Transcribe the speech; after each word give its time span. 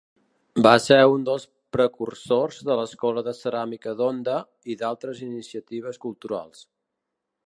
Va 0.67 0.71
ser 0.85 0.95
un 1.15 1.25
dels 1.27 1.43
precursors 1.77 2.57
de 2.69 2.77
l'Escola 2.79 3.23
de 3.29 3.35
Ceràmica 3.41 3.95
d'Onda 4.01 4.39
i 4.75 4.79
d'altres 4.83 5.25
iniciatives 5.29 6.05
culturals. 6.07 6.65